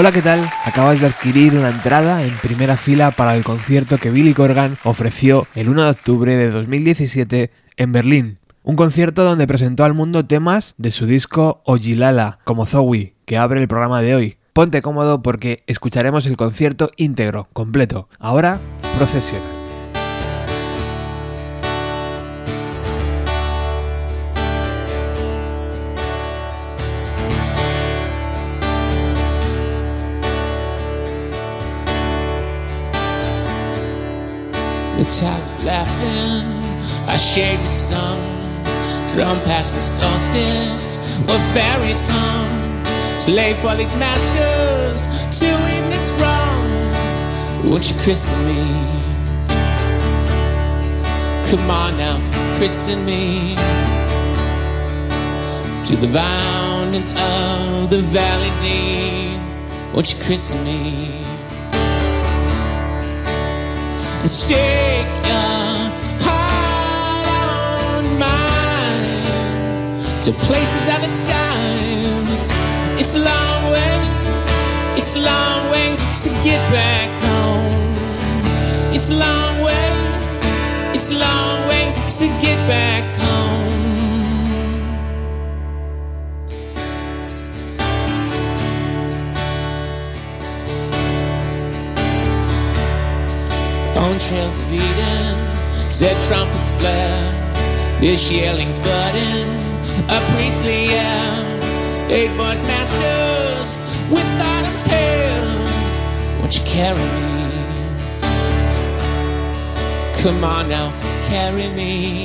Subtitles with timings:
[0.00, 0.40] Hola, ¿qué tal?
[0.64, 5.46] Acabas de adquirir una entrada en primera fila para el concierto que Billy Corgan ofreció
[5.54, 8.38] el 1 de octubre de 2017 en Berlín.
[8.62, 13.60] Un concierto donde presentó al mundo temas de su disco Ojilala, como Zoe, que abre
[13.60, 14.38] el programa de hoy.
[14.54, 18.08] Ponte cómodo porque escucharemos el concierto íntegro, completo.
[18.18, 18.58] Ahora,
[18.96, 19.59] procesional.
[35.10, 36.46] Time's laughing,
[37.08, 38.20] I shade the sun.
[39.12, 43.18] Drum past the solstice, where fairies hum.
[43.18, 45.06] Slave for these masters,
[45.40, 47.68] doing it's wrong.
[47.68, 48.62] Won't you christen me?
[51.50, 52.18] Come on now,
[52.56, 53.56] christen me.
[55.86, 59.40] To the boundings of the valley deep.
[59.92, 61.19] Won't you christen me?
[64.20, 65.88] And stake your
[66.20, 67.24] heart
[67.96, 69.14] on mine
[70.22, 72.52] to places other times.
[73.00, 73.96] It's a long way,
[74.96, 77.94] it's a long way to get back home.
[78.92, 79.90] It's a long way,
[80.94, 83.19] it's a long way to get back home.
[94.10, 95.38] On trails of Eden,
[95.92, 99.48] said trumpets blare, this yelling's budding,
[100.10, 101.60] a priestly air.
[102.10, 103.78] Eight voice masters
[104.10, 105.40] with autumn's hair,
[106.40, 107.52] won't you carry me?
[110.20, 110.90] Come on now,
[111.28, 112.24] carry me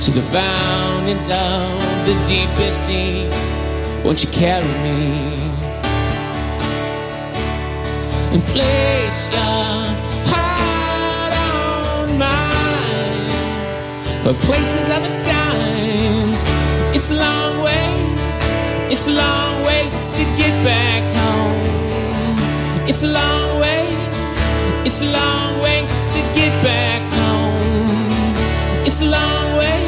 [0.00, 3.30] to the fountains of the deepest deep.
[4.06, 5.49] Won't you carry me?
[8.32, 9.74] And place your
[10.30, 13.30] heart on mine.
[14.22, 16.40] For places of the times,
[16.94, 17.86] it's a long way,
[18.92, 19.82] it's a long way
[20.14, 22.38] to get back home.
[22.88, 23.82] It's a long way,
[24.86, 25.80] it's a long way
[26.12, 27.90] to get back home.
[28.86, 29.80] It's a long way,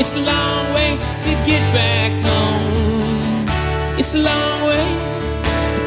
[0.00, 3.46] it's a long way to get back home.
[3.98, 5.05] It's a long way.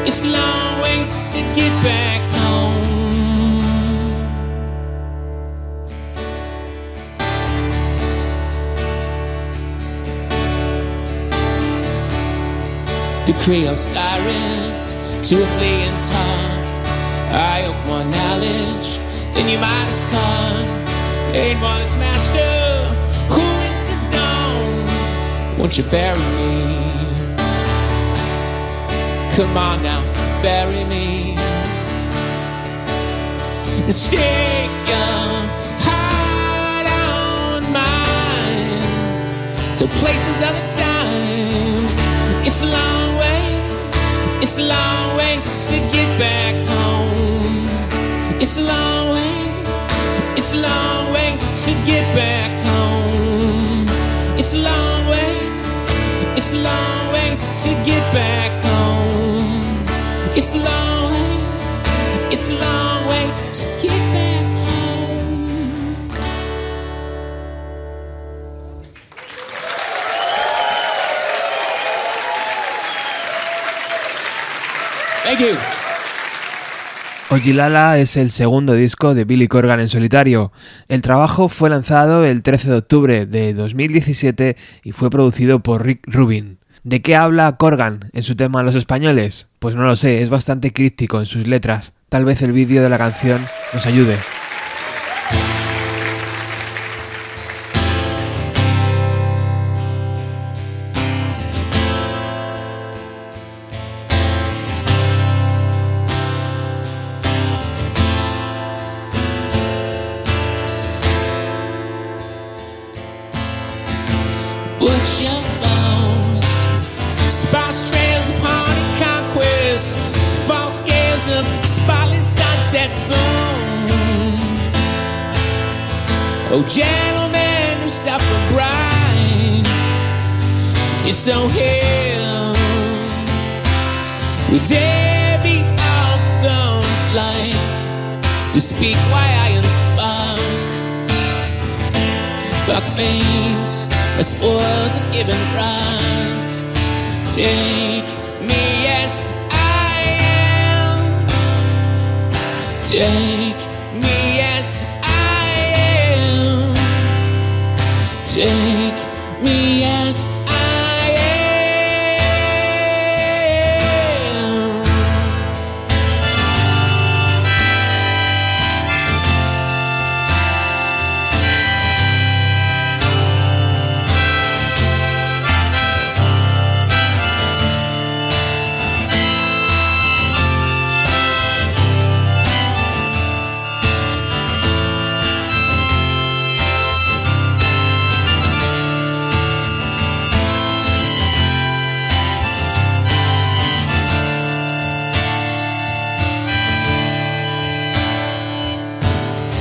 [0.06, 2.90] It's a long way to get back home.
[13.26, 14.96] Decree of sirens
[15.28, 16.60] to a fleeing tough.
[17.32, 18.98] I hope more knowledge
[19.34, 20.68] than you might have caught.
[21.36, 22.52] Ain't was master,
[23.28, 25.58] who is the dawn?
[25.58, 26.89] Won't you bury me?
[29.36, 30.02] Come on now,
[30.42, 31.36] bury me.
[33.90, 35.30] Stick your
[35.86, 38.82] heart on mine
[39.78, 41.96] to places other times.
[42.46, 43.40] It's a long way,
[44.42, 47.68] it's a long way to get back home.
[48.42, 49.32] It's a long way,
[50.36, 53.86] it's a long way to get back home.
[54.38, 55.30] It's a long way,
[56.36, 58.59] it's a long way to get back.
[60.40, 65.44] It's a long way, it's a long way to get back home.
[75.24, 75.58] Thank you.
[77.28, 80.52] Ojilala es el segundo disco de Billy Corgan en solitario.
[80.88, 86.00] El trabajo fue lanzado el 13 de octubre de 2017 y fue producido por Rick
[86.06, 86.59] Rubin.
[86.82, 89.48] ¿De qué habla Corgan en su tema Los Españoles?
[89.58, 91.92] Pues no lo sé, es bastante críptico en sus letras.
[92.08, 93.40] Tal vez el vídeo de la canción
[93.74, 94.16] nos ayude.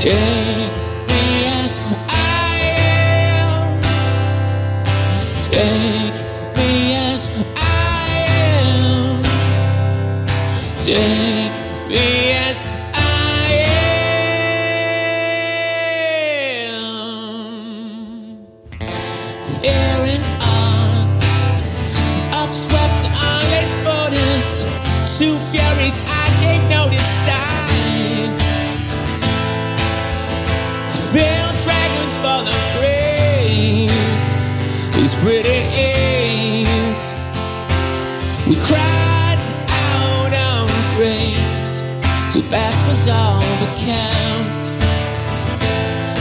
[0.10, 1.24] Take me
[1.62, 1.76] as
[2.10, 3.80] I am.
[5.40, 6.18] Take
[6.58, 6.72] me
[7.14, 8.26] as I
[8.58, 9.22] am.
[10.82, 11.39] Take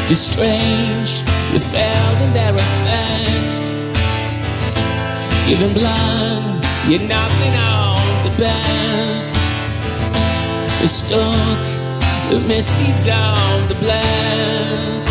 [0.09, 1.23] The strange,
[1.53, 3.77] we fell in their effects.
[5.75, 9.37] blind, you're nothing on the best.
[10.81, 11.61] We stuck
[12.31, 15.09] the misty down the blast.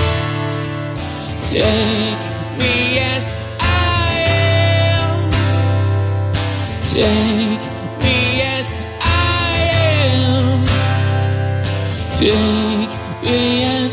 [1.46, 2.18] Take
[2.58, 4.26] me as I
[4.98, 5.30] am.
[6.88, 7.64] Take
[8.02, 9.70] me as I
[10.10, 10.66] am.
[12.18, 12.90] Take
[13.30, 13.87] me as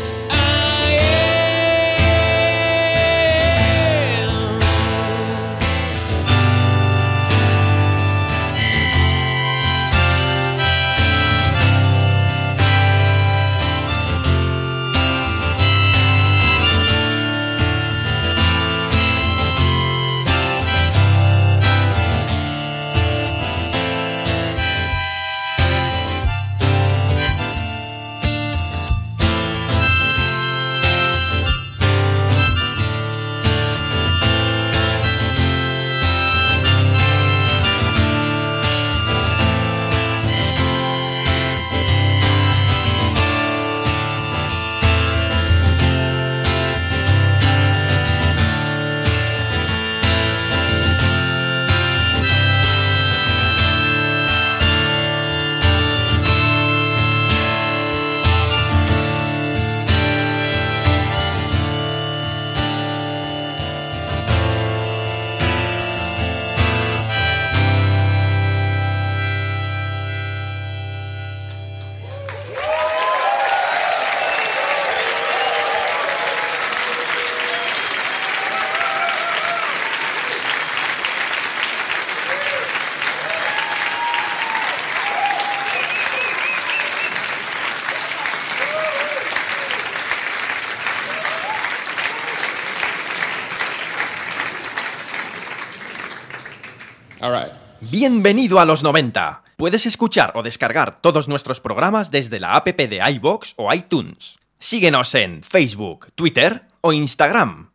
[98.07, 99.41] Bienvenido a los 90.
[99.57, 104.37] Puedes escuchar o descargar todos nuestros programas desde la app de iBox o iTunes.
[104.59, 107.71] Síguenos en Facebook, Twitter o Instagram.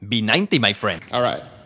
[0.00, 1.04] B90, my friend.
[1.12, 1.57] All right.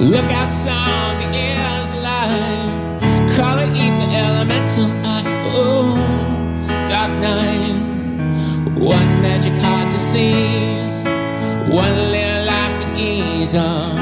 [0.00, 3.00] Look outside, the air air's alive.
[3.34, 5.22] Color ether, elemental, I,
[5.54, 5.96] oh,
[6.86, 7.80] dark night.
[8.78, 11.04] One magic heart to seize,
[11.72, 13.96] one little life to ease on,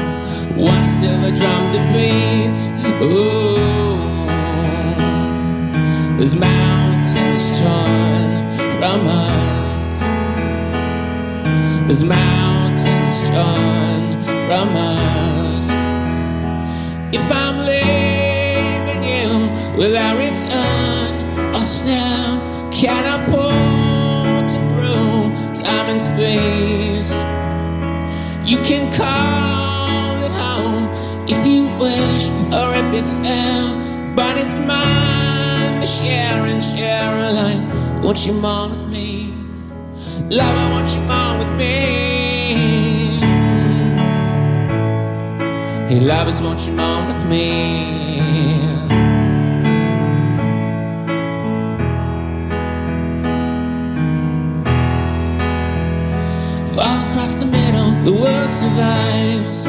[0.57, 2.59] one silver drum to beat.
[3.01, 3.55] Ooh,
[6.17, 9.99] there's mountains torn from us.
[11.87, 15.54] There's mountains torn from us.
[17.17, 22.35] If I'm leaving you without return or snare,
[22.73, 27.13] can I pull you through time and space?
[28.43, 30.89] You can call it home
[31.29, 38.03] if you wish, or if it's there, but it's mine to share and share alike.
[38.03, 39.33] Won't you mourn with me?
[40.29, 42.14] Love, I want you on with me.
[45.87, 48.57] Hey, lovers, won't you on with me?
[56.73, 59.67] Fall across the middle, the world survives.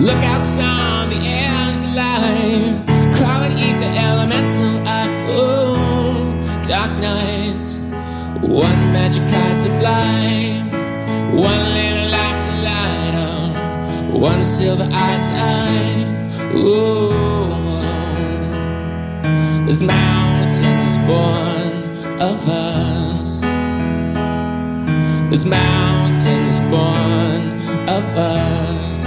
[0.00, 2.86] Look outside, the air's alive.
[3.14, 7.76] Call it ether, elemental, I, oh, dark nights.
[8.40, 10.56] One magic kite to fly,
[11.36, 11.79] one
[14.18, 16.04] one silver eye tie.
[16.56, 17.48] Ooh,
[19.66, 23.40] there's mountains born of us.
[25.30, 29.04] There's mountains born of us.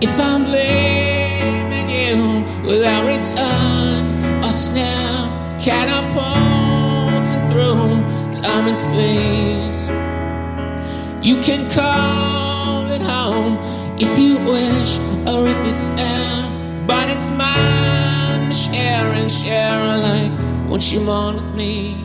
[0.00, 6.08] If I'm blaming you without return or snare, can I
[7.48, 9.88] through time and space?
[11.22, 12.47] You can call
[13.98, 20.32] if you wish, or if it's air, but it's mine share and share alike.
[20.68, 21.96] Won't you mourn with me?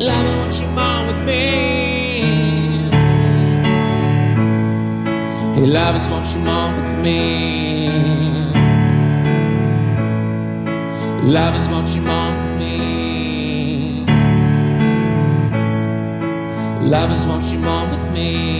[0.00, 1.42] Love, I want you mourn with me.
[5.54, 7.22] Hey, lovers, won't you mourn with me?
[11.22, 14.04] Lovers, won't you mourn with me?
[16.88, 18.51] Lovers, won't you mourn with me?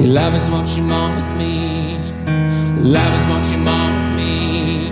[0.00, 1.98] Hey, lovers, won't you mourn with me?
[2.78, 4.88] Lovers, won't you mourn with me?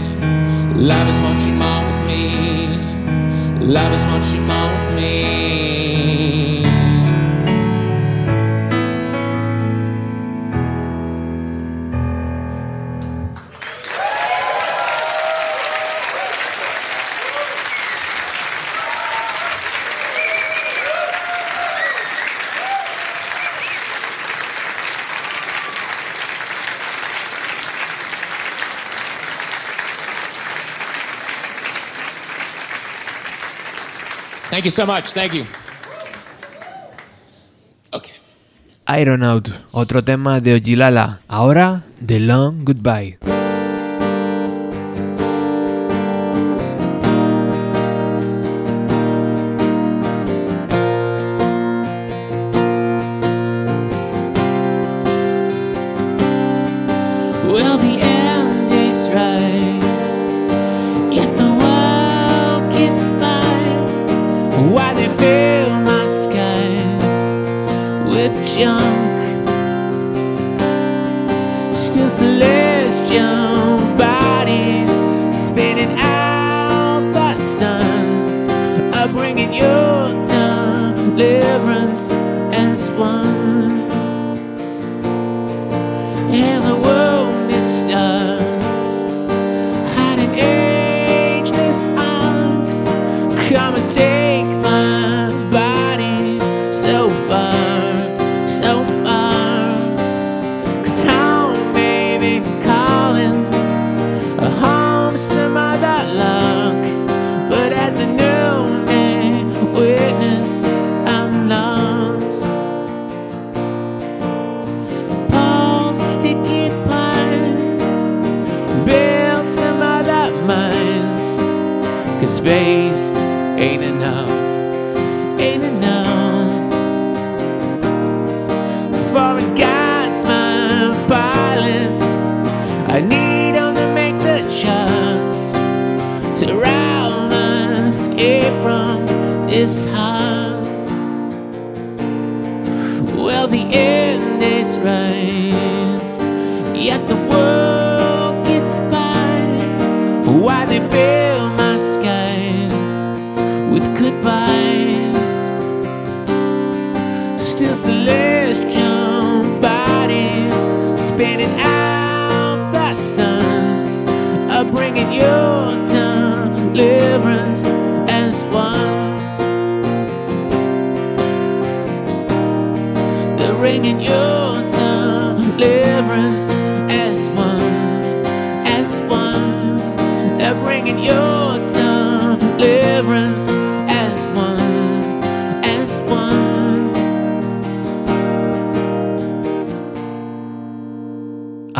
[0.74, 3.66] Lovers, won't you mourn with me?
[3.66, 5.87] Lovers, won't you mourn with me?
[34.58, 35.12] Thank you so much.
[35.12, 35.46] Thank you.
[37.94, 38.14] Okay.
[38.86, 41.20] Aeronaut, otro tema de Ojilala.
[41.28, 43.27] Ahora, The Long Goodbye.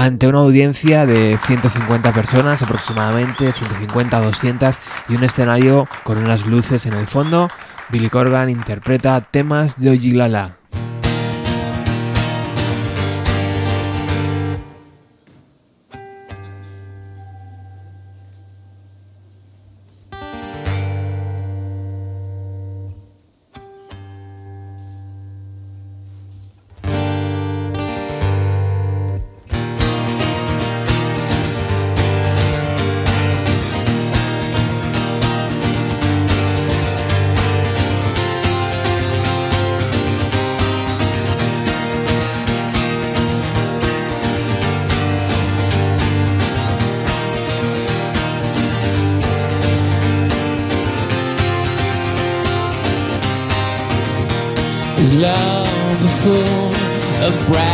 [0.08, 4.76] Ante una audiencia de 150 personas aproximadamente, 150 a 200
[5.10, 7.50] y un escenario con unas luces en el fondo,
[7.90, 10.57] Billy Corgan interpreta temas de Ojilala.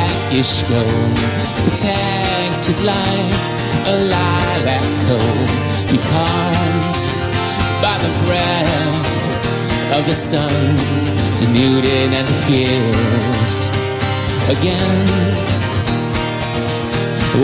[0.04, 1.16] A brackish gold,
[1.64, 3.32] protected like
[3.86, 5.46] a lilac coal?
[5.88, 7.06] Because
[7.80, 10.76] by the breath of the sun,
[11.38, 13.70] denuded and diffused
[14.48, 15.06] again.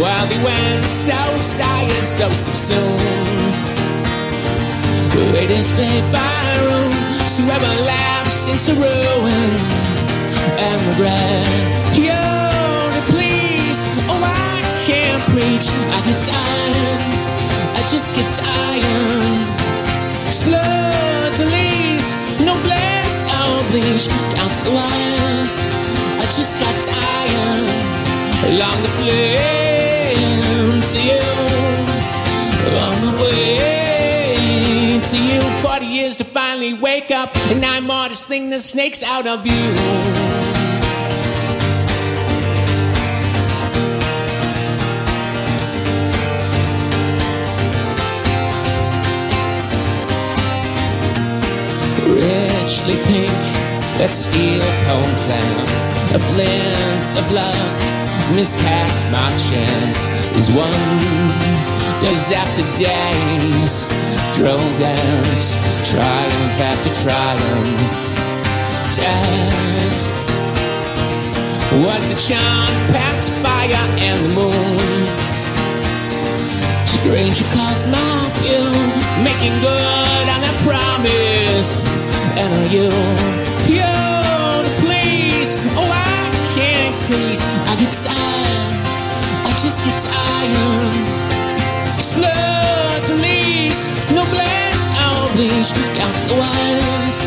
[0.01, 3.55] While we went so silent, so subsumed
[5.11, 6.93] the latest paid by room
[7.37, 9.51] to ever lapse into ruin
[10.59, 11.90] and regret.
[15.33, 15.69] Preach.
[15.93, 17.01] I get tired,
[17.77, 19.49] I just get tired.
[20.41, 24.09] Flood to lease, no bless, I'll bleach.
[24.35, 25.57] Counts the wise,
[26.19, 27.69] I just got tired.
[28.49, 31.23] Along the flame to you,
[32.81, 35.41] on my way to you.
[35.63, 40.40] 40 years to finally wake up, and I'm this thing that snakes out of you.
[54.01, 55.69] That steel home clam,
[56.17, 57.69] a flint of blood,
[58.33, 60.09] miscast my chance
[60.41, 60.97] is one.
[62.01, 63.85] Days after days,
[64.33, 67.77] drone dance, triumph after triumph,
[68.97, 69.93] death.
[71.85, 75.05] Once a charm past fire and the moon.
[76.89, 78.65] Stranger calls my view,
[79.21, 81.85] making good on that promise.
[82.41, 82.89] And are you
[83.67, 83.90] pure
[85.51, 85.75] please?
[85.79, 87.43] Oh, I can't increase.
[87.67, 88.87] I get tired,
[89.47, 90.95] I just get tired.
[92.01, 95.73] Slur to lease, no bless, I'll bleach.
[95.97, 97.27] Counts the wires,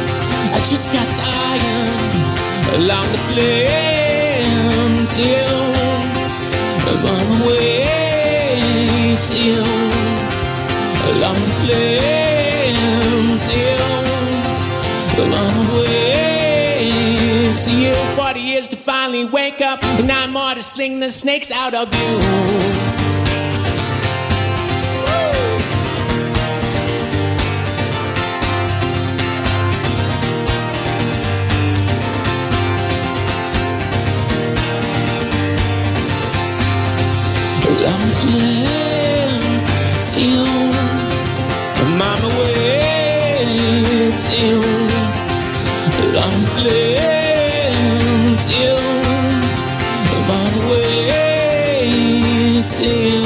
[0.53, 2.01] I just got tired.
[2.75, 5.73] Along the flame till
[6.89, 8.02] I'm on
[19.53, 22.19] wake up, and I'm more to sling the snakes out of you.
[37.85, 39.41] I'm flying
[40.09, 40.45] to you.
[42.39, 42.53] Way
[44.17, 44.61] to you.
[46.15, 47.12] I'm flying
[52.83, 53.23] to you.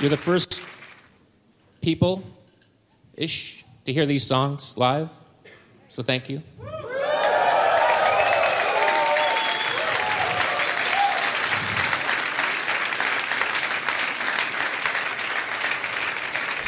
[0.00, 0.62] You're the first
[1.82, 2.22] people
[3.14, 5.10] ish to hear these songs live.
[5.88, 6.42] So thank you.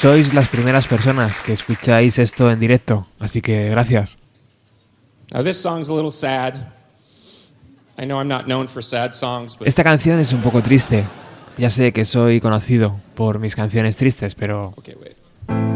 [0.02, 4.18] Sois las primeras personas que escucháis esto en directo, así que gracias.
[5.32, 6.54] Now, this song's a little sad.
[7.96, 11.04] I know I'm not known for sad songs, but Esta canción es un poco triste.
[11.56, 15.71] Ya sé que soy conocido por mis canciones tristes, pero okay, wait.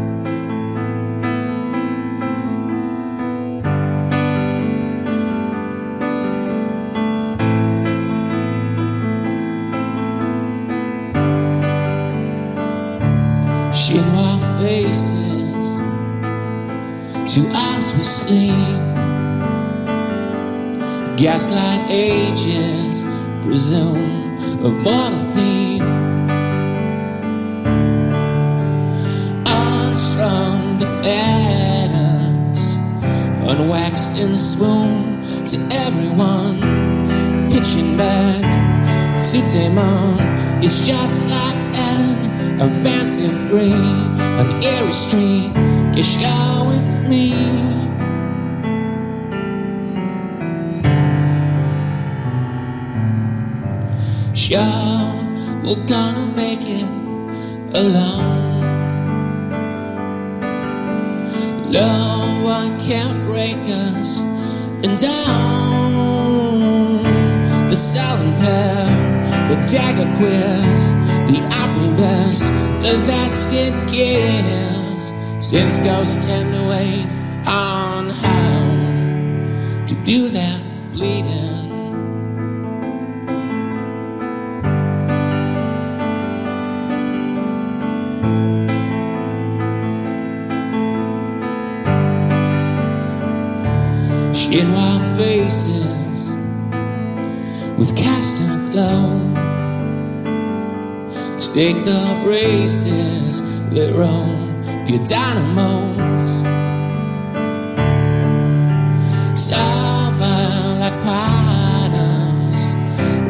[21.17, 23.05] Gaslight agents
[23.43, 25.81] presume a mortal thief.
[29.45, 32.77] Unstrung the fetters,
[33.49, 36.59] unwaxed in the swoon to everyone,
[37.49, 38.41] pitching back
[39.31, 40.63] to Damon.
[40.63, 41.57] It's just like.
[42.59, 45.53] I'm fancy free an eerie Street.
[45.93, 46.05] Get
[46.65, 47.56] with me.
[54.47, 55.11] Sure,
[55.61, 56.87] we're gonna make it
[57.75, 58.61] alone.
[61.69, 64.21] No one can break us
[64.85, 66.59] and down.
[67.69, 68.85] The silent pair,
[69.49, 70.93] the dagger queers,
[71.29, 72.47] the opera best,
[72.83, 75.11] the vested gears.
[75.45, 77.05] Since ghosts tend to wait
[77.45, 80.61] on how to do that
[80.93, 81.56] bleeding.
[94.49, 96.31] Chinois faces
[97.77, 99.03] with cast castor glow.
[101.37, 104.47] Stick the braces that roam
[104.85, 106.29] pure dynamos.
[109.37, 110.39] Suffer
[110.79, 112.71] like potters,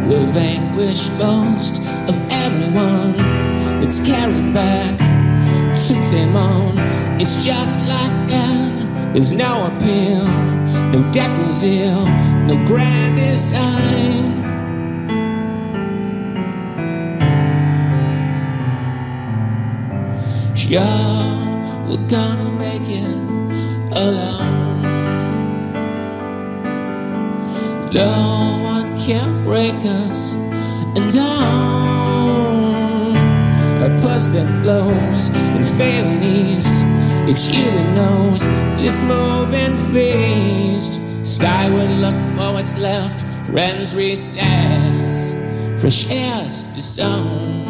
[0.08, 3.14] the vanquished boast of everyone
[3.82, 4.98] that's carried back
[5.78, 6.78] to Timon.
[7.20, 9.14] It's just like that.
[9.14, 10.28] There's no appeal,
[10.98, 12.06] no deck was ill,
[12.48, 14.34] no grand design.
[20.56, 20.82] Sure,
[21.88, 23.16] we're gonna make it
[23.92, 24.82] alone.
[27.94, 30.34] No one can break us
[30.96, 32.38] and down.
[33.84, 37.07] A pulse that flows in failing east.
[37.30, 41.02] It's you that knows this moving feast.
[41.26, 43.22] Skyward look for what's left.
[43.48, 45.34] Friends recess.
[45.82, 47.66] Fresh air's the zone.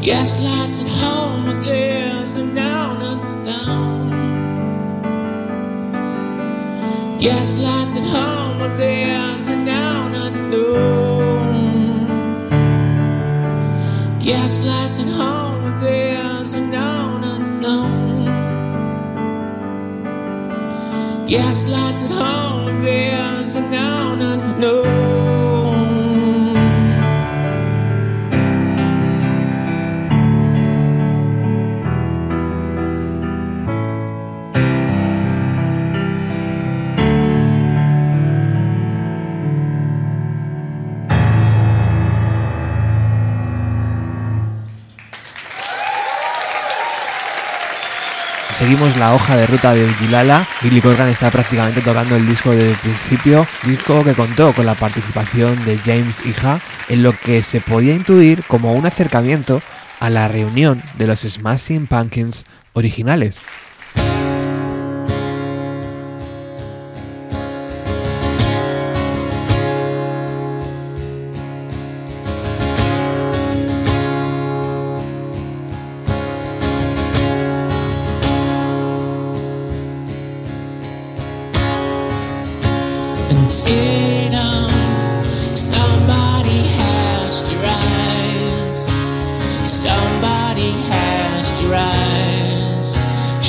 [0.00, 2.63] Gaslights at home there's a
[7.24, 11.56] Gaslights at home with there's a known unknown.
[14.20, 18.26] Gaslights at home with there's a known unknown.
[21.26, 24.93] Gaslights at home with there's a known unknown.
[48.98, 50.44] La hoja de ruta de Gilala.
[50.60, 54.74] Billy Corgan está prácticamente tocando el disco desde el principio, disco que contó con la
[54.74, 59.62] participación de James Hija, en lo que se podía intuir como un acercamiento
[60.00, 63.40] a la reunión de los Smashing Pumpkins originales.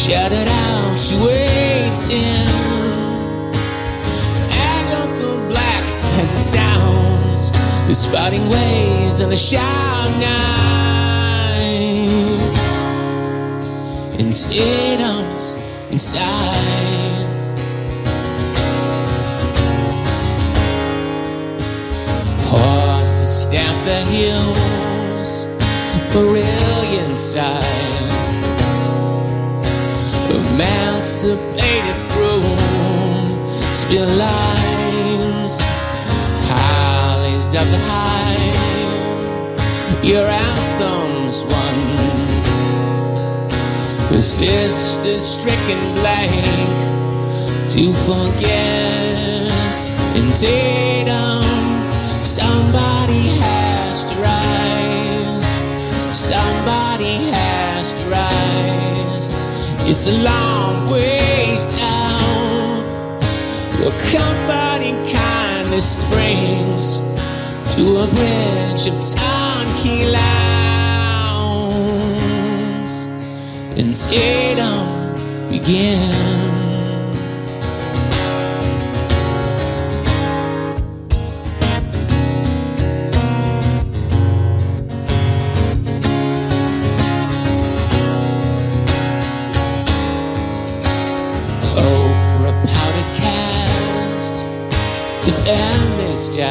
[0.05, 2.47] Shouted out, she waits in.
[4.51, 5.83] Agatha Black
[6.21, 7.51] as it sounds,
[7.87, 10.69] The spouting waves in the shout night.
[14.19, 15.55] And it arms
[15.89, 16.21] inside.
[22.45, 25.47] Horses stamp the hills,
[26.13, 28.14] brilliant sight.
[30.55, 32.43] Emancipated through
[33.75, 35.59] spill lines,
[36.47, 38.39] hollies of the high.
[40.01, 41.85] Your anthem's one.
[44.15, 46.31] The sisters stricken blank
[47.71, 49.51] to forget
[50.15, 51.43] in Tatum.
[52.23, 54.74] Somebody has to rise.
[59.97, 62.91] It's a long way south.
[63.79, 66.99] Where comforting kindness springs
[67.75, 71.75] to a bridge of donkey key lines.
[73.79, 74.83] Antietam
[75.49, 76.64] begins.
[96.35, 96.41] Two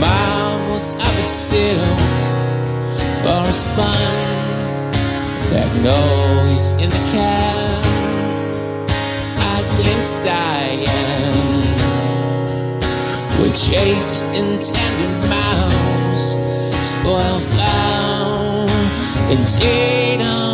[0.00, 1.98] miles of a silk
[3.22, 3.94] for a spun.
[5.52, 7.84] That noise in the cab.
[9.38, 10.88] I glimpse cyan.
[13.40, 16.38] With chaste intended mouse.
[16.82, 18.70] Spoil found.
[19.30, 20.53] Antietam.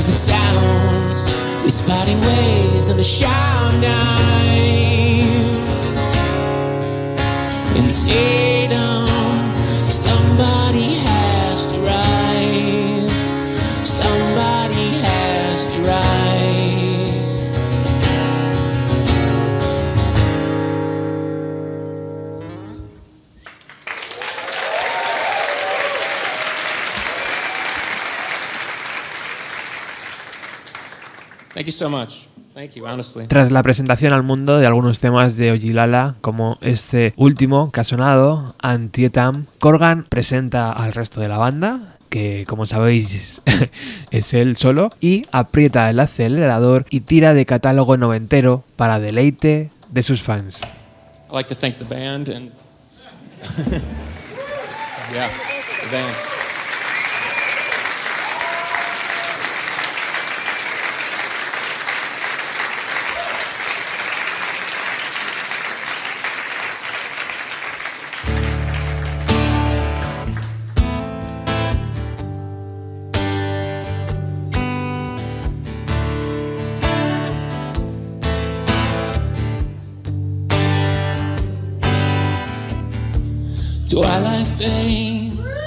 [0.00, 1.26] As it sounds.
[1.62, 5.28] The spotting waves on the shout night.
[7.76, 7.90] Antietam,
[8.80, 9.09] somebody
[31.70, 32.26] you so much.
[32.54, 33.26] Thank you, honestly.
[33.28, 37.84] Tras la presentación al mundo de algunos temas de Ojilala, como este último que ha
[37.84, 43.40] sonado, Antietam, Corgan presenta al resto de la banda, que como sabéis
[44.10, 50.02] es él solo, y aprieta el acelerador y tira de catálogo noventero para deleite de
[50.02, 50.60] sus fans.
[51.28, 52.50] I'd like to thank the band and
[55.14, 55.30] yeah,
[55.84, 56.39] the band.
[83.90, 85.60] Twilight fades,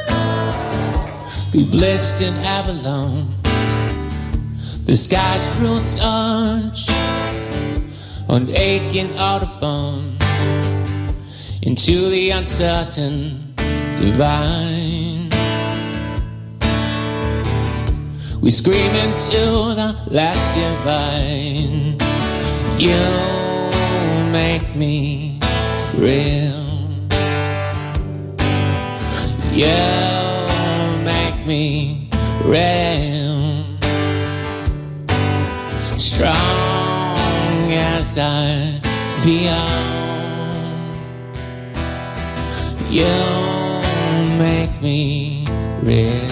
[1.52, 3.36] be blessed in Avalon.
[4.86, 6.88] The sky's cruel touch
[8.30, 10.18] on aching Audubon
[11.64, 13.54] into the uncertain
[13.98, 15.30] divine.
[18.42, 21.98] We scream into the last divine.
[22.80, 25.42] You make me
[25.98, 26.43] real.
[29.56, 29.68] You
[31.04, 32.10] make me
[32.44, 33.64] real.
[35.96, 38.80] Strong as I
[39.22, 39.54] feel.
[42.90, 43.14] You
[44.40, 45.46] make me
[45.84, 46.23] real.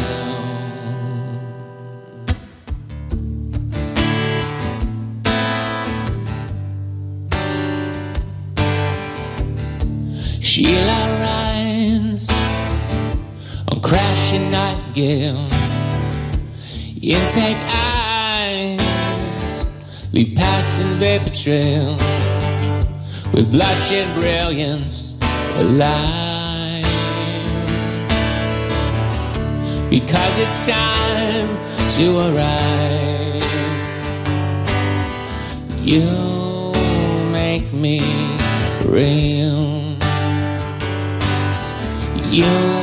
[14.95, 15.47] Nightingale.
[17.01, 17.57] Intake
[18.47, 19.65] eyes
[20.13, 21.97] leave passing vapor trail
[23.33, 25.19] with blushing brilliance
[25.55, 26.85] alive.
[29.89, 31.47] Because it's time
[31.97, 33.43] to arrive.
[35.81, 36.71] You
[37.31, 38.01] make me
[38.85, 39.97] real.
[42.29, 42.81] You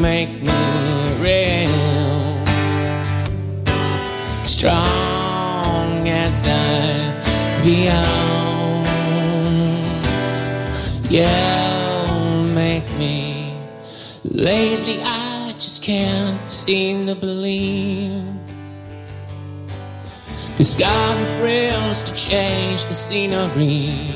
[0.00, 0.39] make
[6.30, 7.10] as I
[7.60, 8.06] feel.
[11.10, 13.54] You make me.
[14.24, 18.22] Lately, I just can't seem to believe.
[20.60, 21.16] It's got
[22.04, 24.14] to change the scenery.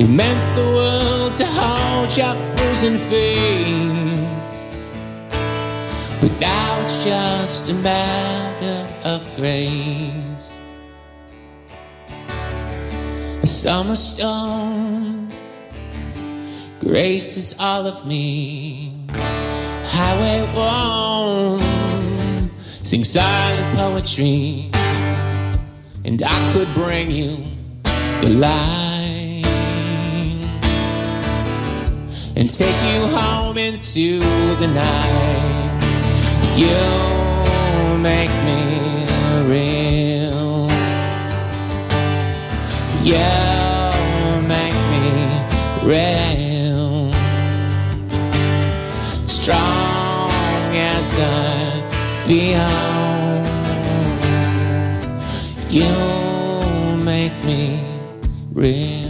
[0.00, 4.15] It meant the world to hold your bruising feet.
[6.20, 10.52] But now it's just a matter of grace.
[13.42, 15.28] A summer stone,
[16.80, 18.92] grace is all of me.
[19.84, 24.70] Highway one, sing silent poetry,
[26.04, 27.44] and I could bring you
[28.20, 29.44] the light
[32.36, 34.18] and take you home into
[34.60, 35.55] the night.
[36.56, 39.04] You make me
[39.44, 40.70] real.
[43.04, 43.92] You
[44.48, 45.06] make me
[45.84, 47.12] real.
[49.26, 50.30] Strong
[50.72, 51.82] as I
[52.24, 52.72] feel.
[55.68, 57.80] You make me
[58.54, 59.05] real.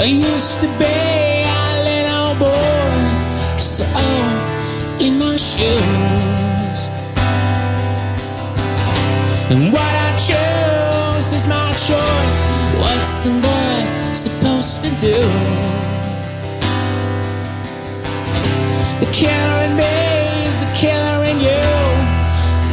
[0.00, 3.84] I used to be a little boy, so
[4.98, 6.80] in my shoes.
[9.50, 12.38] And what I choose is my choice.
[12.80, 15.20] What's some boy supposed to do?
[19.00, 21.66] The killer in me is the killer in you,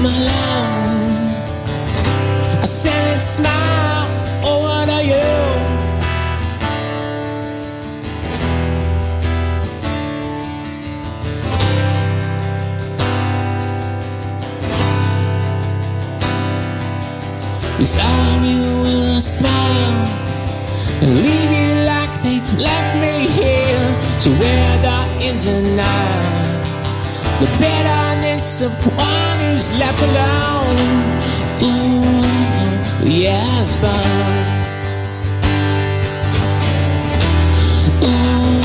[0.02, 1.32] my love.
[2.62, 3.97] I send a smile
[17.88, 20.08] Disarm you with a smile
[21.02, 23.88] and leave you like they left me here
[24.24, 25.38] to wear the in.
[27.40, 30.78] The bitterness of one who's left alone.
[31.64, 34.06] Ooh, yes, but.
[38.04, 38.60] Ooh,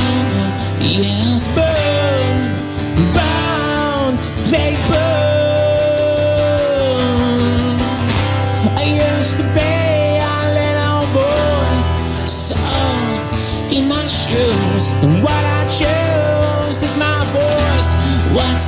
[0.80, 4.18] yes, burn, bound,
[4.50, 5.31] they burn.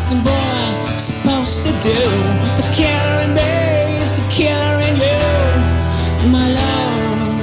[0.05, 1.97] Some boy supposed to do?
[2.61, 5.25] The killer in me is the killer in you,
[6.31, 7.41] my love.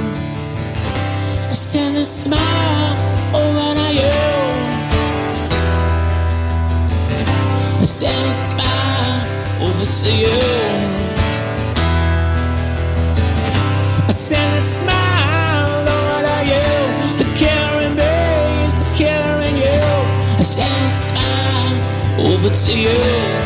[1.50, 2.94] I send a smile
[3.34, 4.14] over to you.
[7.80, 9.20] I send a smile
[9.66, 10.38] over to you.
[14.08, 15.01] I send a smile
[22.24, 23.41] over to you.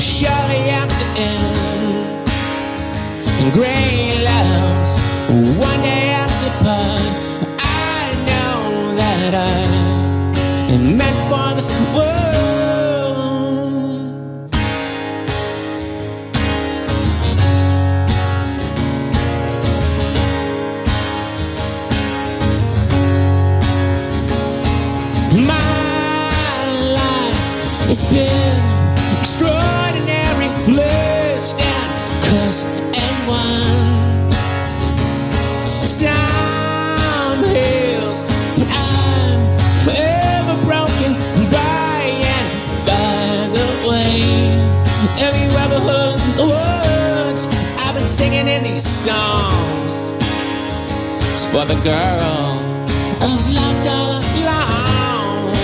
[0.00, 1.45] Surely have to end.
[51.68, 52.62] The girl
[53.20, 55.54] I've loved all along.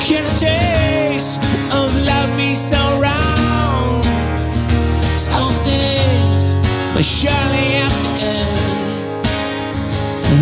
[0.00, 1.38] Can a taste
[1.74, 4.02] of love be so wrong?
[5.18, 6.54] Some things
[6.94, 9.26] but surely have to end.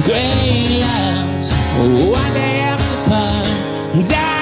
[0.05, 1.51] Gray clouds
[2.09, 4.34] one day have to part.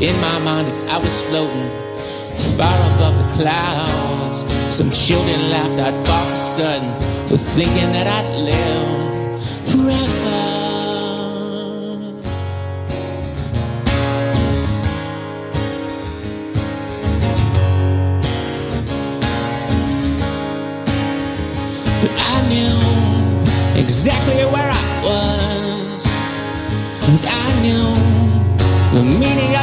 [0.00, 1.68] In my mind, as I was floating
[2.56, 6.92] far above the clouds, some children laughed far for sudden
[7.28, 10.17] for thinking that I'd live forever.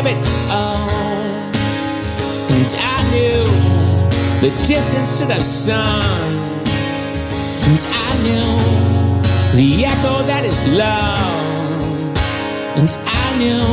[0.07, 0.17] It
[0.51, 0.89] all.
[2.55, 3.45] And I knew
[4.41, 6.03] the distance to the sun.
[7.67, 8.49] And I knew
[9.57, 11.35] the echo that is love.
[12.77, 13.65] And I knew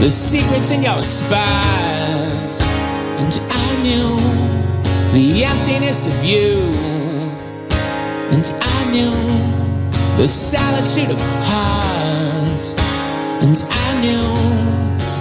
[0.00, 2.60] the secrets in your spies.
[3.20, 4.16] And I knew
[5.12, 6.58] the emptiness of you.
[8.32, 9.14] And I knew
[10.16, 12.74] the solitude of hearts.
[13.42, 13.77] And I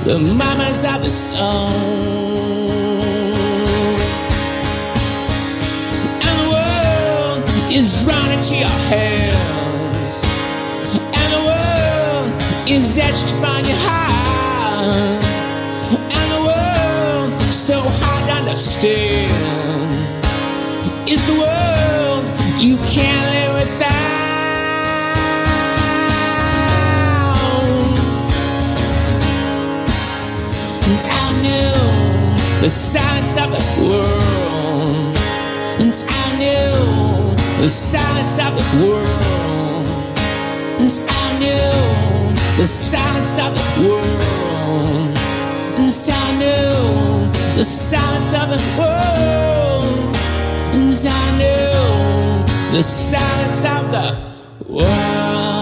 [0.07, 1.67] the mamas of the soul.
[6.23, 10.15] And the world is drawn into your hands.
[10.95, 12.29] And the world
[12.69, 15.25] is etched upon your heart.
[15.91, 19.29] And the world so hard to understand
[21.09, 22.23] is the world
[22.61, 23.86] you can't live without.
[30.97, 35.15] And I knew the silence of the world.
[35.79, 39.85] And I knew the silence of the world.
[40.79, 45.19] And I knew the silence of the world.
[45.77, 50.17] And I knew the silence of the world.
[50.73, 55.56] And I knew the silence of the world.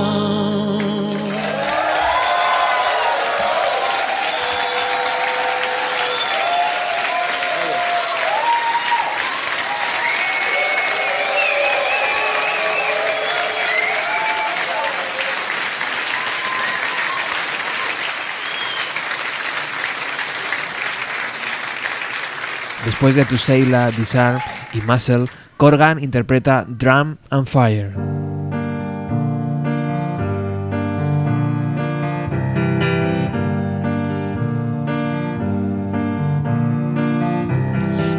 [23.06, 24.40] Después de To Sheila, Disarm
[24.74, 25.28] y Muzzle,
[25.58, 27.94] Corgan interpreta Drum and Fife.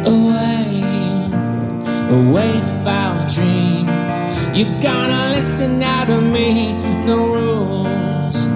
[0.05, 1.31] away,
[2.09, 3.87] away a dream.
[4.53, 6.71] You're gonna listen out to me,
[7.05, 8.47] no rules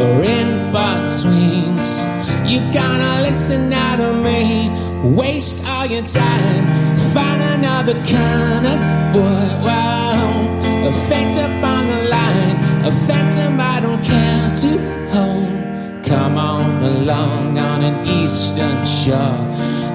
[0.00, 2.02] or in betweens.
[2.46, 4.70] You're gonna listen out to me,
[5.04, 6.64] Waste all your time,
[7.12, 8.78] find another kind of
[9.12, 9.64] boy.
[9.64, 14.70] Wow, a phantom on the line, a phantom I don't care to
[15.14, 16.04] hold.
[16.04, 19.38] Come on along on an eastern shore.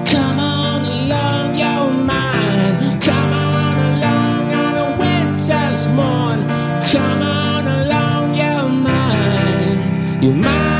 [0.06, 3.00] Come on along, you're mine.
[3.00, 6.40] Come on along on a winter's morn.
[6.92, 10.22] Come on along, you're mine.
[10.22, 10.71] You're mine.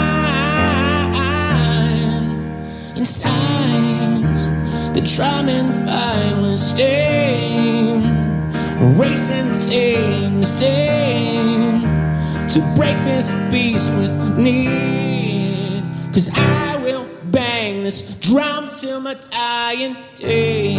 [5.03, 8.03] The drumming fire was steam,
[8.99, 11.81] racing same, same
[12.49, 15.83] to break this beast with need.
[16.13, 20.73] Cause I will bang this drum till my dying day.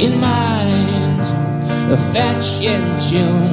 [0.00, 1.20] in mind,
[1.92, 3.51] a fetching tune.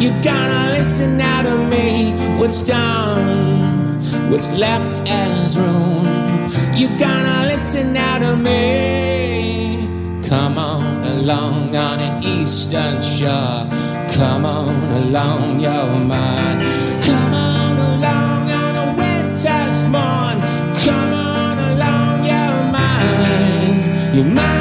[0.00, 2.14] You gotta listen now to me.
[2.38, 6.48] What's done, what's left as ruin.
[6.74, 9.86] You gotta listen now to me.
[10.26, 13.68] Come on along on an eastern shore.
[14.16, 16.62] Come on along, your mind.
[17.04, 20.40] Come on along on a winter's morn.
[20.82, 24.16] Come on along, your mind.
[24.16, 24.59] Your mind.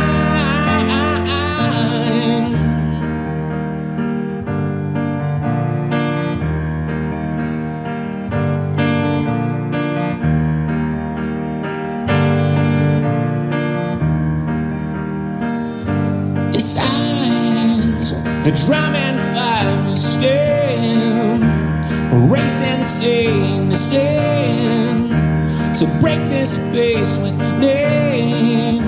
[26.30, 28.84] This space with name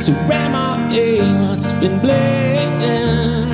[0.00, 3.48] to remedy what's been bleeding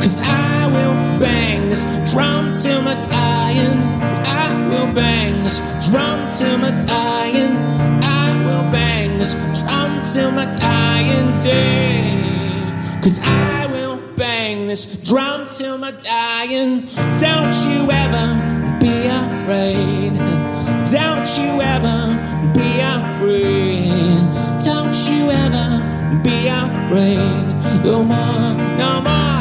[0.00, 3.78] cause I will bang this drum till my dying
[4.24, 7.56] I will bang this drum till my dying
[8.02, 12.24] I will bang this drum till my dying day
[13.04, 16.86] Cause I will bang this drum till my dying.
[17.20, 20.43] Don't you ever be afraid.
[20.94, 24.20] Don't you ever be afraid.
[24.62, 27.84] Don't you ever be afraid.
[27.84, 29.33] No more, no more.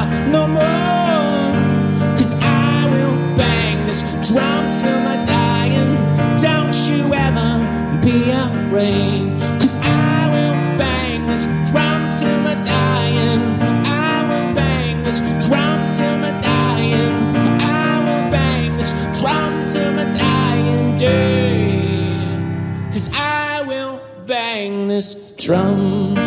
[24.26, 26.23] Bang this drum.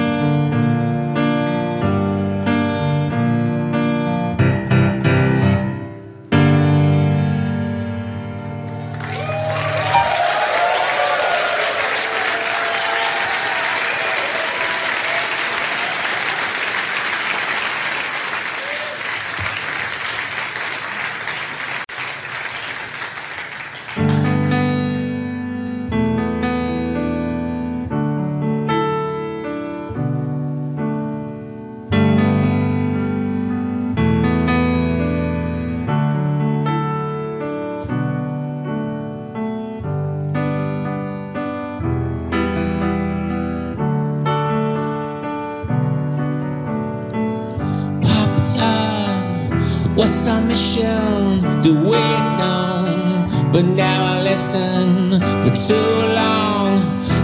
[55.66, 55.74] Too
[56.14, 56.78] long.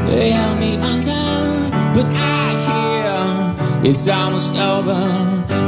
[0.06, 1.22] They held me under,
[1.94, 5.02] but I hear it's almost over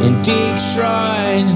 [0.07, 1.47] in Detroit.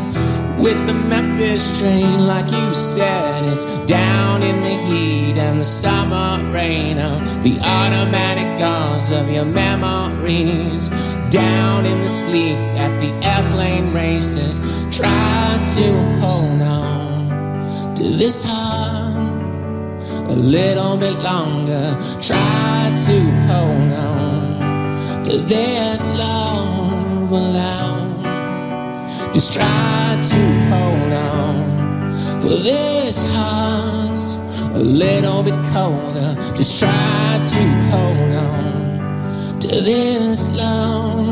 [0.58, 6.38] With the Memphis train, like you said, it's down in the heat and the summer
[6.52, 6.96] rain
[7.42, 10.88] the automatic guns of your memories.
[11.30, 14.60] Down in the sleep at the airplane races,
[14.96, 18.77] try to hold on to this heart
[20.28, 21.96] a little bit longer.
[22.20, 23.18] Try to
[23.48, 28.22] hold on to this love alone.
[29.32, 34.34] Just try to hold on for this heart's
[34.74, 36.34] a little bit colder.
[36.54, 41.27] Just try to hold on to this long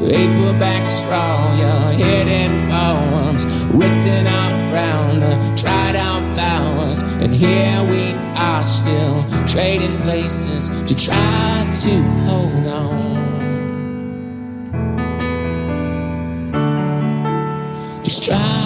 [0.00, 1.54] paperback straw.
[1.56, 8.64] Your hidden poems written out round uh, the dried out flowers, and here we are
[8.64, 13.14] still trading places to try to hold on.
[18.02, 18.63] Just try.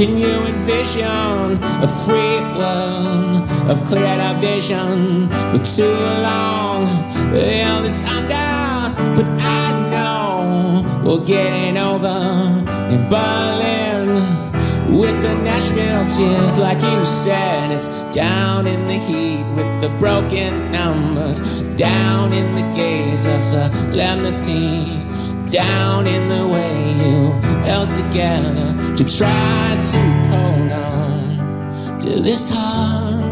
[0.00, 6.86] Can you envision a free world of cleared vision for too long?
[7.34, 12.16] Held us under, but I know we're getting over
[12.88, 14.24] in Berlin.
[14.88, 17.70] with the Nashville tears, like you said.
[17.70, 25.04] It's down in the heat with the broken numbers, down in the gaze of solemnity,
[25.46, 26.74] down in the way
[27.04, 27.32] you
[27.68, 28.69] held together
[29.00, 29.98] to try to
[30.30, 33.24] hold on to this heart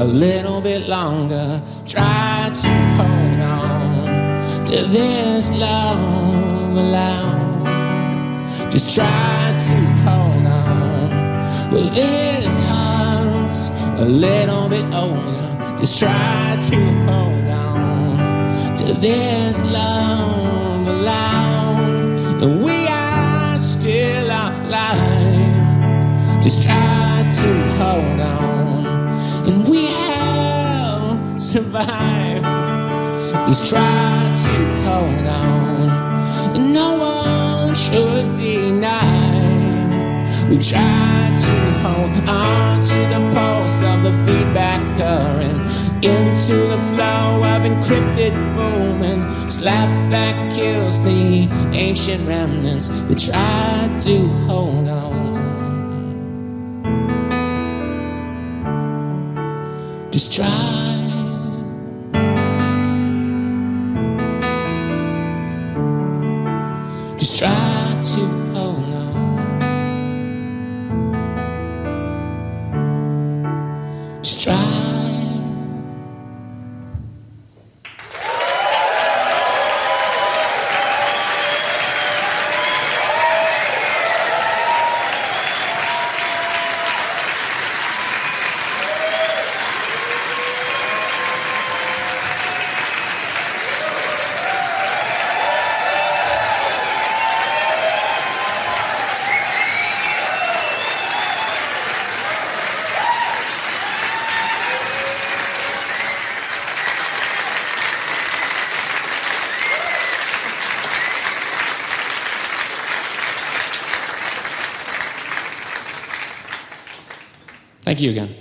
[0.00, 1.60] a little bit longer.
[1.84, 8.70] Try to hold on to this love aloud.
[8.70, 9.74] Just try to
[10.06, 11.10] hold on.
[11.72, 13.68] Well, this heart's
[14.00, 15.76] a little bit older.
[15.76, 16.76] Just try to
[17.10, 22.44] hold on to this love aloud.
[22.44, 22.81] And we
[26.42, 28.84] Just try to hold on.
[29.46, 32.42] And we have survived.
[33.46, 36.56] Just try to hold on.
[36.56, 39.32] And no one should deny.
[40.50, 45.60] We try to hold on to the pulse of the feedback current
[46.04, 49.22] into the flow of encrypted movement.
[49.46, 55.21] Slapback kills the ancient remnants that try to hold on.
[60.32, 60.46] Try.
[67.18, 67.50] Just try
[68.00, 68.20] to
[68.54, 69.42] hold on.
[74.22, 74.91] Just try.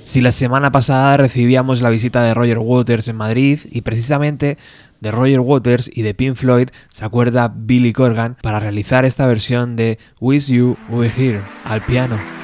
[0.04, 4.58] Si la semana pasada recibíamos la visita de Roger Waters en Madrid y precisamente
[5.00, 9.76] de Roger Waters y de Pink Floyd se acuerda Billy Corgan para realizar esta versión
[9.76, 12.41] de Wish You Were Here al piano.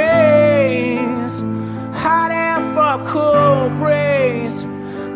[0.00, 1.40] Trains,
[2.02, 4.64] hot air for cool breeze,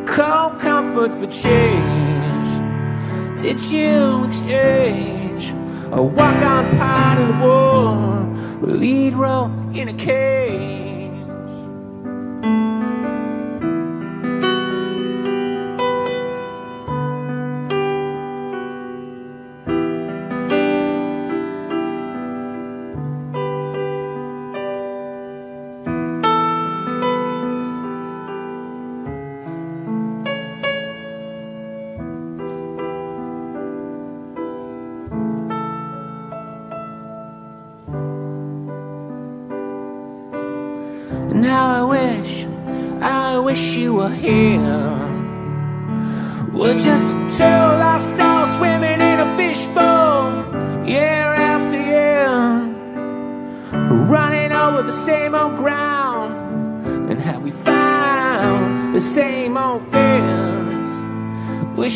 [0.07, 2.49] cold comfort for change.
[3.41, 5.51] Did you exchange
[5.91, 10.84] a walk on part of the war, a lead role in a cage?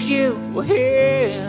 [0.07, 1.48] You were here.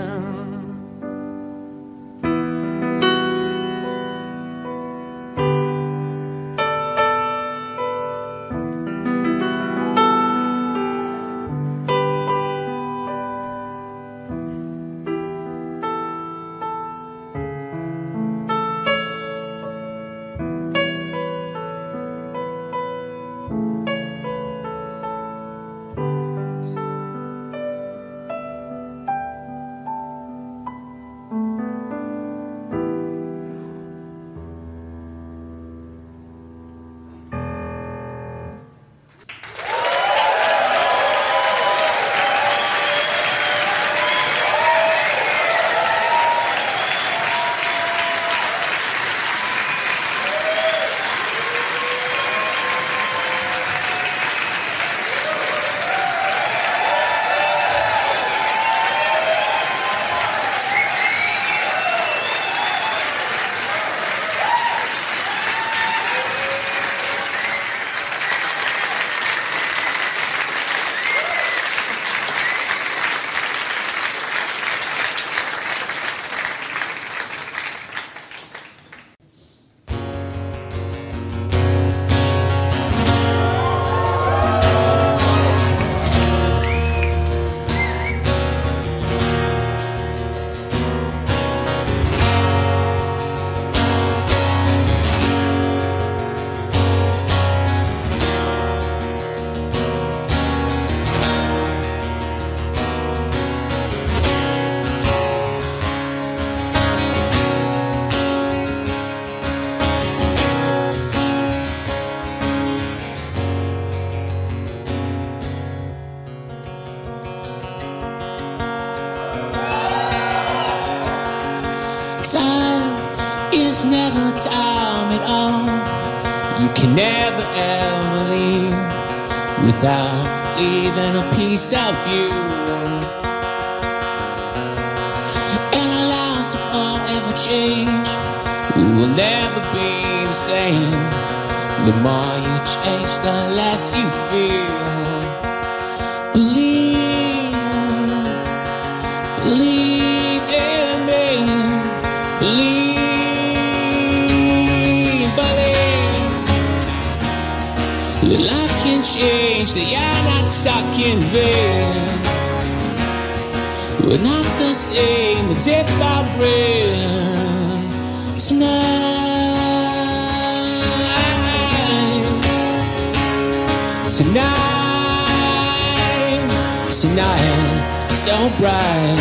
[177.00, 179.18] Tonight, so bright.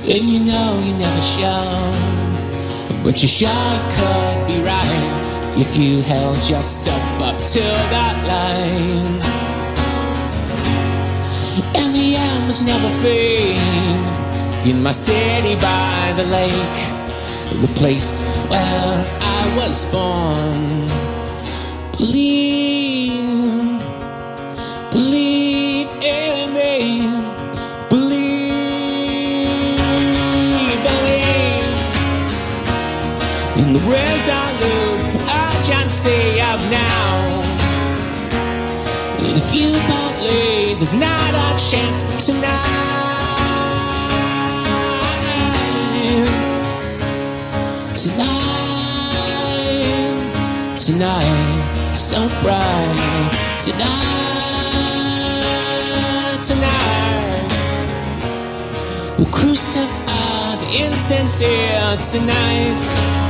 [0.03, 1.91] And you know you never show,
[3.03, 5.20] but your shot could be right
[5.57, 9.19] if you held yourself up to that line.
[11.75, 13.57] And the end was never fade
[14.65, 16.79] in my city by the lake,
[17.61, 20.87] the place where I was born.
[21.97, 23.21] Believe,
[24.91, 27.11] believe in me.
[27.89, 29.01] Believe,
[30.87, 31.75] believe
[33.57, 35.00] in the resolute
[35.71, 37.41] urgency of now.
[39.19, 42.51] And if you believe there's not a chance tonight,
[47.95, 48.37] tonight,
[50.77, 53.31] tonight, so bright,
[53.63, 54.49] tonight,
[56.47, 57.47] tonight.
[59.17, 63.20] We'll crucify the insincere tonight.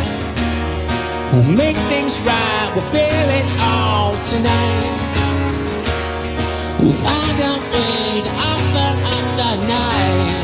[1.34, 5.02] We'll make things right, we'll feel it all tonight.
[6.78, 10.42] We'll find a way to offer up the night.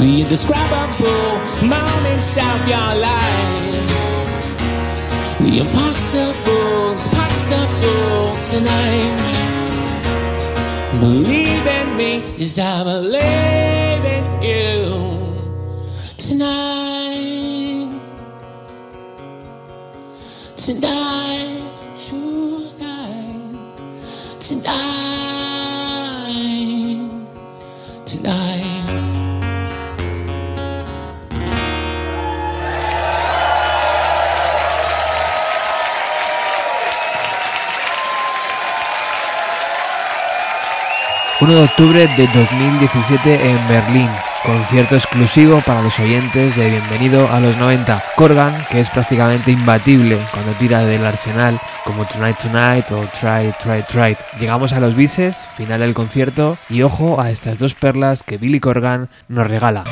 [0.00, 1.32] The indescribable
[1.66, 3.76] moments of your life.
[5.40, 9.16] The impossible is possible tonight.
[11.00, 14.76] Believe in me as I believe in you
[16.18, 17.25] tonight.
[20.66, 21.62] Tonight,
[21.94, 23.54] tonight,
[24.40, 24.74] tonight,
[28.04, 28.66] tonight.
[41.38, 44.08] ...1 de octubre de 2017 en Berlín.
[44.46, 48.00] Concierto exclusivo para los oyentes de Bienvenido a los 90.
[48.14, 53.82] Corgan, que es prácticamente imbatible cuando tira del arsenal como Tonight Tonight o Try Try
[53.82, 54.16] Try.
[54.38, 58.60] Llegamos a los bises, final del concierto y ojo a estas dos perlas que Billy
[58.60, 59.82] Corgan nos regala.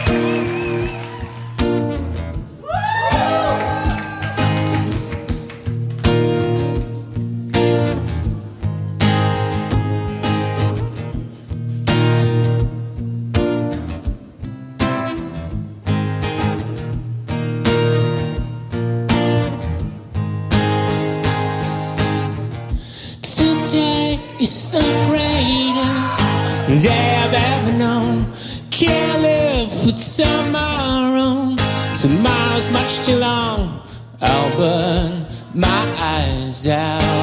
[36.67, 37.14] Out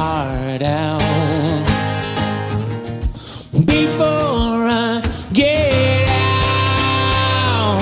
[0.00, 1.02] heart out
[3.66, 6.06] before I get
[7.58, 7.80] out.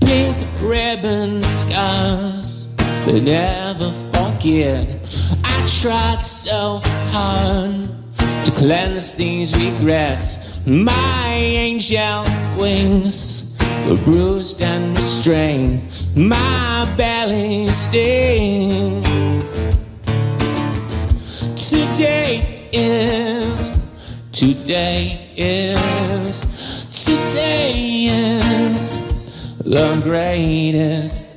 [0.00, 2.74] Pink ribbon scars,
[3.04, 4.86] but never forget.
[5.44, 6.80] I tried so
[7.12, 7.90] hard
[8.46, 10.66] to cleanse these regrets.
[10.66, 12.24] My angel
[12.56, 15.82] wings were bruised and restrained.
[16.16, 19.37] My belly stings.
[21.68, 23.68] Today is,
[24.32, 26.40] today is,
[27.04, 28.92] today is
[29.58, 31.27] the greatest.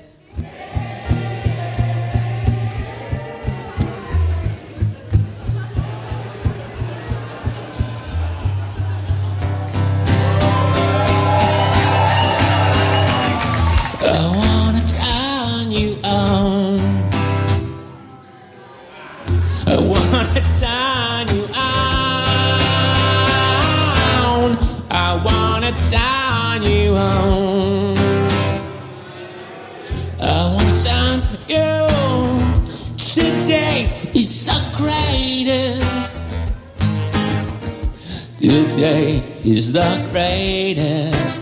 [38.82, 41.40] Today is the greatest.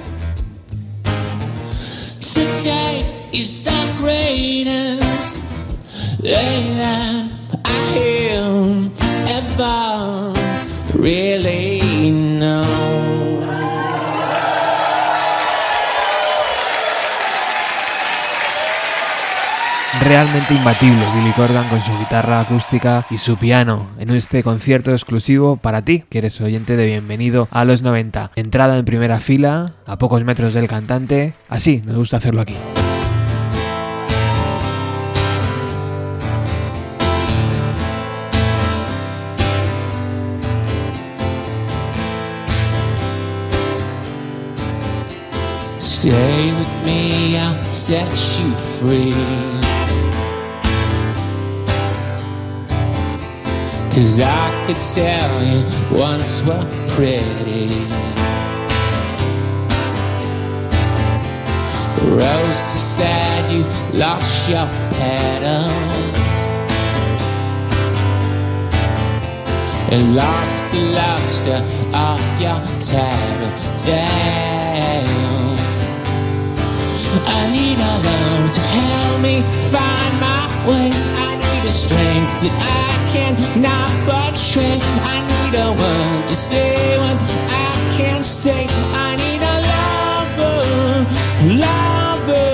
[2.33, 5.41] Today is the greatest
[6.21, 7.31] day that
[7.63, 7.97] I
[8.35, 8.91] am
[9.37, 10.33] ever
[10.99, 11.78] really
[20.09, 25.57] Realmente imbatible Billy Corgan con su guitarra acústica y su piano en este concierto exclusivo
[25.57, 28.31] para ti, que eres oyente de Bienvenido a los 90.
[28.35, 32.55] Entrada en primera fila, a pocos metros del cantante, así nos gusta hacerlo aquí.
[45.77, 49.68] Stay with me, I'll set you free.
[53.99, 55.59] Cause I could tell you
[55.91, 57.67] once were pretty.
[62.07, 63.65] Roses said you
[63.99, 66.29] lost your petals
[69.91, 71.61] and lost the luster
[71.93, 73.59] of your tattletales.
[77.27, 79.43] I need a love to help me
[79.73, 80.89] find my way.
[81.17, 84.77] I need a strength that I cannot betray.
[85.13, 88.67] I need a word to say when I can't say.
[89.07, 90.59] I need a lover,
[91.65, 92.49] lover.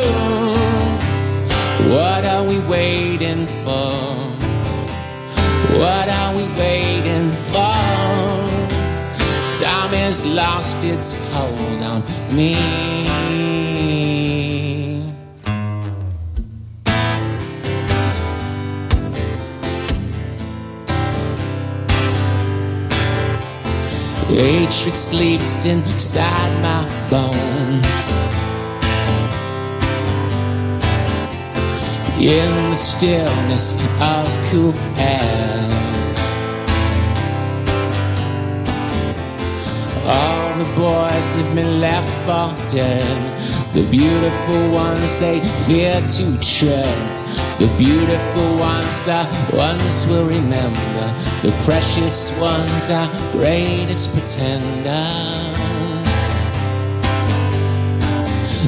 [1.94, 3.96] What are we waiting for?
[5.80, 7.76] What are we waiting for?
[9.60, 12.04] Time has lost its hold on
[12.36, 13.25] me.
[24.36, 28.12] Hatred sleeps inside my bones.
[32.20, 35.70] In the stillness of cool air.
[40.06, 43.40] All the boys have been left for dead.
[43.74, 47.15] The beautiful ones they fear to tread.
[47.58, 49.24] The beautiful ones, the
[49.56, 51.06] ones will remember.
[51.42, 55.56] The precious ones, our greatest pretenders.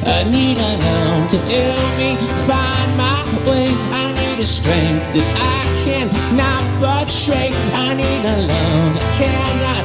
[0.08, 2.16] I need a love to help me
[2.48, 3.68] find my way.
[3.92, 7.50] I need a strength that I cannot betray.
[7.74, 9.84] I need a love I cannot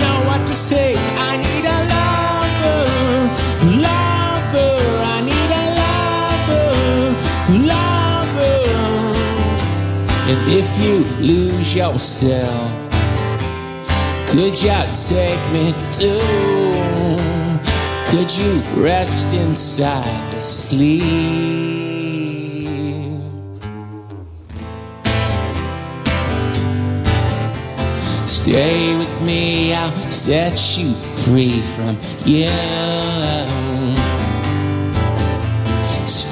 [0.00, 0.94] know what to say.
[0.96, 1.97] I need a lover,
[10.30, 12.70] And if you lose yourself,
[14.28, 16.20] could you take me too?
[18.08, 21.88] Could you rest inside the sleep?
[28.26, 30.92] Stay with me, I'll set you
[31.24, 33.97] free from you.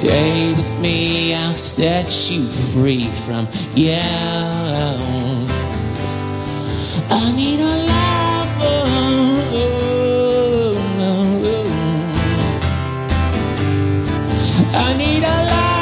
[0.07, 3.45] Stay with me, I'll set you free from
[3.75, 3.91] you.
[7.09, 8.57] I need a lover.
[8.63, 10.77] Oh, oh,
[11.43, 11.67] oh,
[14.73, 15.76] I need a lover.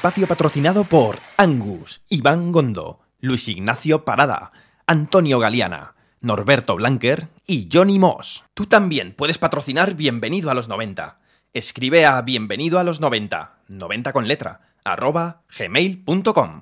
[0.00, 4.50] Espacio patrocinado por Angus, Iván Gondo, Luis Ignacio Parada,
[4.86, 8.44] Antonio Galeana, Norberto Blanquer y Johnny Moss.
[8.54, 11.18] Tú también puedes patrocinar Bienvenido a los 90.
[11.52, 16.58] Escribe a bienvenido a los 90, 90 con letra, arroba gmail.com.